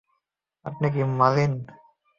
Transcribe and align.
আপনি 0.65 0.81
নাকি 0.83 1.01
মার্লিন? 1.19 1.53